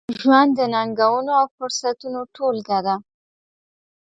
[0.19, 2.95] ژوند د ننګونو، او فرصتونو ټولګه ده.